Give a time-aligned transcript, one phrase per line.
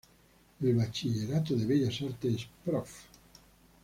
[0.63, 2.89] El Bachillerato de Bellas Artes "Prof.